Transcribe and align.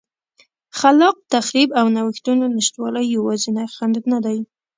خلاق 0.79 1.15
تخریب 1.33 1.69
او 1.79 1.85
نوښتونو 1.95 2.45
نشتوالی 2.55 3.03
یوازینی 3.15 3.67
خنډ 3.75 3.95
نه 4.11 4.19
دی. 4.25 4.37